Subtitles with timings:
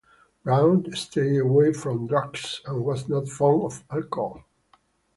[0.43, 4.43] Brown stayed away from drugs and was not fond of alcohol.